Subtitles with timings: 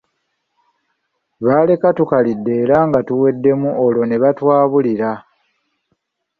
[1.43, 5.11] Baaleka tukalidde era nga tuwedemu olwo ne batwabulira.